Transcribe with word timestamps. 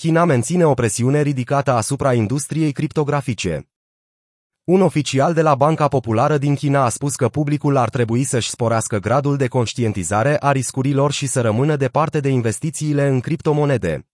China 0.00 0.24
menține 0.24 0.64
o 0.64 0.74
presiune 0.74 1.22
ridicată 1.22 1.72
asupra 1.72 2.14
industriei 2.14 2.72
criptografice. 2.72 3.68
Un 4.64 4.80
oficial 4.80 5.34
de 5.34 5.42
la 5.42 5.54
Banca 5.54 5.88
Populară 5.88 6.38
din 6.38 6.54
China 6.54 6.84
a 6.84 6.88
spus 6.88 7.14
că 7.14 7.28
publicul 7.28 7.76
ar 7.76 7.88
trebui 7.88 8.24
să-și 8.24 8.50
sporească 8.50 8.98
gradul 8.98 9.36
de 9.36 9.46
conștientizare 9.46 10.36
a 10.40 10.52
riscurilor 10.52 11.12
și 11.12 11.26
să 11.26 11.40
rămână 11.40 11.76
departe 11.76 12.20
de 12.20 12.28
investițiile 12.28 13.06
în 13.06 13.20
criptomonede. 13.20 14.06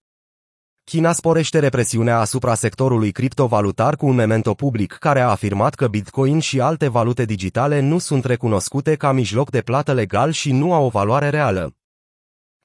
China 0.84 1.12
sporește 1.12 1.58
represiunea 1.58 2.19
asupra 2.19 2.55
sectorului 2.55 3.12
criptovalutar 3.12 3.96
cu 3.96 4.07
un 4.07 4.14
memento 4.14 4.55
public 4.55 4.93
care 4.93 5.21
a 5.21 5.29
afirmat 5.29 5.75
că 5.75 5.89
Bitcoin 5.89 6.39
și 6.39 6.61
alte 6.61 6.89
valute 6.89 7.25
digitale 7.25 7.80
nu 7.80 7.99
sunt 7.99 8.25
recunoscute 8.25 8.95
ca 8.95 9.12
mijloc 9.12 9.51
de 9.51 9.61
plată 9.61 9.93
legal 9.93 10.30
și 10.30 10.53
nu 10.53 10.73
au 10.73 10.85
o 10.85 10.89
valoare 10.89 11.29
reală. 11.29 11.77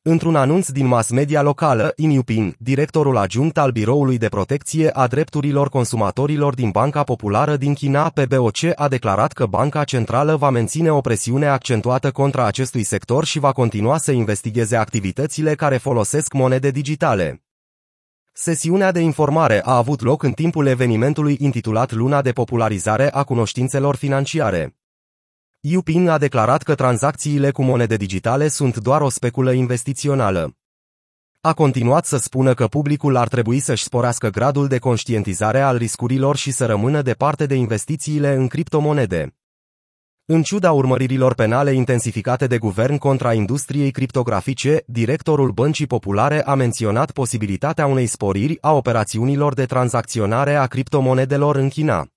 Într-un 0.09 0.35
anunț 0.35 0.69
din 0.69 0.85
mass 0.85 1.09
media 1.09 1.41
locală, 1.41 1.93
In 1.95 2.09
Yuping, 2.09 2.55
directorul 2.57 3.17
adjunct 3.17 3.57
al 3.57 3.71
Biroului 3.71 4.17
de 4.17 4.27
Protecție 4.27 4.89
a 4.89 5.07
Drepturilor 5.07 5.69
Consumatorilor 5.69 6.53
din 6.53 6.69
Banca 6.69 7.03
Populară 7.03 7.55
din 7.55 7.73
China, 7.73 8.09
PBOC, 8.09 8.57
a 8.75 8.87
declarat 8.87 9.31
că 9.31 9.45
Banca 9.45 9.83
Centrală 9.83 10.35
va 10.35 10.49
menține 10.49 10.91
o 10.91 11.01
presiune 11.01 11.47
accentuată 11.47 12.11
contra 12.11 12.45
acestui 12.45 12.83
sector 12.83 13.25
și 13.25 13.39
va 13.39 13.51
continua 13.51 13.97
să 13.97 14.11
investigheze 14.11 14.75
activitățile 14.75 15.55
care 15.55 15.77
folosesc 15.77 16.33
monede 16.33 16.71
digitale. 16.71 17.43
Sesiunea 18.33 18.91
de 18.91 18.99
informare 18.99 19.61
a 19.63 19.75
avut 19.75 20.01
loc 20.01 20.23
în 20.23 20.31
timpul 20.31 20.65
evenimentului 20.65 21.37
intitulat 21.39 21.91
Luna 21.91 22.21
de 22.21 22.31
popularizare 22.31 23.11
a 23.11 23.23
cunoștințelor 23.23 23.95
financiare. 23.95 24.76
Yuping 25.59 26.07
a 26.07 26.17
declarat 26.17 26.63
că 26.63 26.75
tranzacțiile 26.75 27.51
cu 27.51 27.63
monede 27.63 27.95
digitale 27.95 28.47
sunt 28.47 28.77
doar 28.77 29.01
o 29.01 29.09
speculă 29.09 29.51
investițională. 29.51 30.55
A 31.41 31.53
continuat 31.53 32.05
să 32.05 32.17
spună 32.17 32.53
că 32.53 32.67
publicul 32.67 33.15
ar 33.15 33.27
trebui 33.27 33.59
să-și 33.59 33.83
sporească 33.83 34.29
gradul 34.29 34.67
de 34.67 34.77
conștientizare 34.77 35.61
al 35.61 35.77
riscurilor 35.77 36.35
și 36.35 36.51
să 36.51 36.65
rămână 36.65 37.01
departe 37.01 37.45
de 37.45 37.55
investițiile 37.55 38.33
în 38.33 38.47
criptomonede. 38.47 39.35
În 40.25 40.41
ciuda 40.41 40.71
urmăririlor 40.71 41.33
penale 41.33 41.73
intensificate 41.73 42.47
de 42.47 42.57
guvern 42.57 42.97
contra 42.97 43.33
industriei 43.33 43.91
criptografice, 43.91 44.83
directorul 44.85 45.51
Băncii 45.51 45.87
Populare 45.87 46.43
a 46.43 46.55
menționat 46.55 47.11
posibilitatea 47.11 47.85
unei 47.85 48.05
sporiri 48.05 48.57
a 48.61 48.73
operațiunilor 48.73 49.53
de 49.53 49.65
tranzacționare 49.65 50.55
a 50.55 50.65
criptomonedelor 50.65 51.55
în 51.55 51.69
China. 51.69 52.07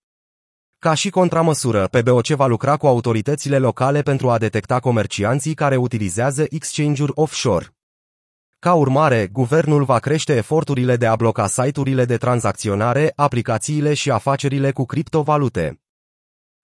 Ca 0.87 0.95
și 0.95 1.11
contramăsură, 1.11 1.87
PBOC 1.87 2.27
va 2.27 2.47
lucra 2.47 2.77
cu 2.77 2.87
autoritățile 2.87 3.59
locale 3.59 4.03
pentru 4.03 4.31
a 4.31 4.39
detecta 4.39 4.79
comercianții 4.79 5.55
care 5.55 5.77
utilizează 5.77 6.45
exchange-uri 6.49 7.13
offshore. 7.15 7.67
Ca 8.59 8.75
urmare, 8.75 9.27
guvernul 9.33 9.85
va 9.85 9.99
crește 9.99 10.37
eforturile 10.37 10.97
de 10.97 11.07
a 11.07 11.17
bloca 11.17 11.47
site-urile 11.47 12.05
de 12.05 12.17
tranzacționare, 12.17 13.13
aplicațiile 13.17 13.95
și 13.95 14.11
afacerile 14.11 14.71
cu 14.71 14.85
criptovalute. 14.85 15.81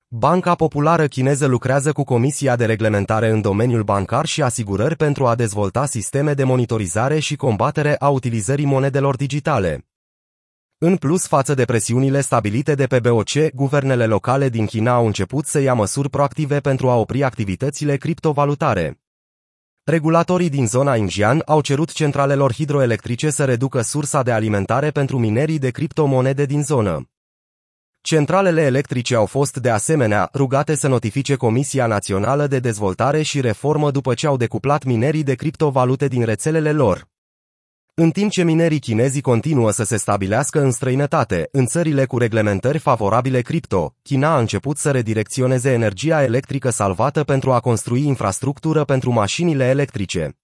Banca 0.08 0.54
Populară 0.54 1.06
Chineză 1.06 1.46
lucrează 1.46 1.92
cu 1.92 2.04
Comisia 2.04 2.56
de 2.56 2.64
Reglementare 2.64 3.30
în 3.30 3.40
domeniul 3.40 3.82
bancar 3.82 4.24
și 4.24 4.42
asigurări 4.42 4.96
pentru 4.96 5.26
a 5.26 5.34
dezvolta 5.34 5.86
sisteme 5.86 6.34
de 6.34 6.44
monitorizare 6.44 7.18
și 7.18 7.36
combatere 7.36 7.96
a 7.98 8.08
utilizării 8.08 8.66
monedelor 8.66 9.16
digitale. 9.16 9.86
În 10.78 10.96
plus 10.96 11.26
față 11.26 11.54
de 11.54 11.64
presiunile 11.64 12.20
stabilite 12.20 12.74
de 12.74 12.86
pe 12.86 13.00
BOC, 13.00 13.50
guvernele 13.54 14.06
locale 14.06 14.48
din 14.48 14.66
China 14.66 14.94
au 14.94 15.06
început 15.06 15.46
să 15.46 15.58
ia 15.58 15.74
măsuri 15.74 16.10
proactive 16.10 16.60
pentru 16.60 16.88
a 16.88 16.94
opri 16.94 17.24
activitățile 17.24 17.96
criptovalutare. 17.96 19.00
Regulatorii 19.84 20.48
din 20.48 20.66
zona 20.66 20.92
Xinjiang 20.92 21.42
au 21.46 21.60
cerut 21.60 21.92
centralelor 21.92 22.52
hidroelectrice 22.52 23.30
să 23.30 23.44
reducă 23.44 23.80
sursa 23.80 24.22
de 24.22 24.32
alimentare 24.32 24.90
pentru 24.90 25.18
minerii 25.18 25.58
de 25.58 25.70
criptomonede 25.70 26.44
din 26.44 26.62
zonă. 26.62 27.10
Centralele 28.00 28.62
electrice 28.62 29.14
au 29.14 29.26
fost 29.26 29.56
de 29.56 29.70
asemenea 29.70 30.28
rugate 30.34 30.74
să 30.74 30.88
notifice 30.88 31.34
Comisia 31.34 31.86
Națională 31.86 32.46
de 32.46 32.58
Dezvoltare 32.58 33.22
și 33.22 33.40
Reformă 33.40 33.90
după 33.90 34.14
ce 34.14 34.26
au 34.26 34.36
decuplat 34.36 34.84
minerii 34.84 35.22
de 35.22 35.34
criptovalute 35.34 36.08
din 36.08 36.24
rețelele 36.24 36.72
lor. 36.72 37.14
În 37.98 38.10
timp 38.10 38.30
ce 38.30 38.42
minerii 38.42 38.78
chinezi 38.78 39.20
continuă 39.20 39.70
să 39.70 39.84
se 39.84 39.96
stabilească 39.96 40.60
în 40.60 40.70
străinătate, 40.70 41.48
în 41.52 41.66
țările 41.66 42.04
cu 42.04 42.18
reglementări 42.18 42.78
favorabile 42.78 43.40
cripto, 43.40 43.94
China 44.02 44.34
a 44.34 44.38
început 44.38 44.76
să 44.76 44.90
redirecționeze 44.90 45.72
energia 45.72 46.22
electrică 46.22 46.70
salvată 46.70 47.24
pentru 47.24 47.52
a 47.52 47.60
construi 47.60 48.06
infrastructură 48.06 48.84
pentru 48.84 49.12
mașinile 49.12 49.64
electrice. 49.64 50.36